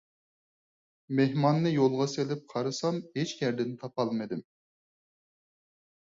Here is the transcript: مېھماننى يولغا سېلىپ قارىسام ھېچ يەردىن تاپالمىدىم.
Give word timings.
مېھماننى 1.17 1.73
يولغا 1.73 2.07
سېلىپ 2.13 2.41
قارىسام 2.53 2.97
ھېچ 3.17 3.33
يەردىن 3.41 3.75
تاپالمىدىم. 3.83 4.41